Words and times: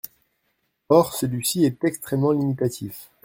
Or 0.89 1.13
celui-ci 1.13 1.63
est 1.63 1.83
extrêmement 1.83 2.31
limitatif. 2.31 3.07